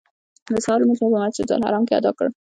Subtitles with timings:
[0.51, 2.27] د سهار لمونځ مو په مسجدالحرام کې ادا کړ.